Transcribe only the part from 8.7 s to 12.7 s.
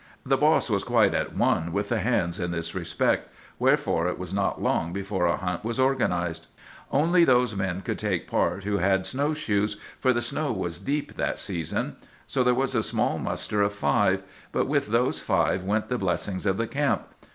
had snowshoes, for the snow was deep that season. So there